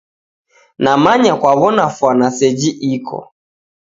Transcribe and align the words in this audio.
Namanya 0.83 1.33
kwaw'ona 1.41 1.85
fwana 1.95 2.27
seji 2.37 2.69
iko. 2.93 3.17